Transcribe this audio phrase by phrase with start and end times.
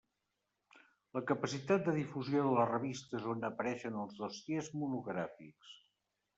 [1.17, 5.79] La capacitat de difusió de les revistes on apareixen els dossiers monogràfics.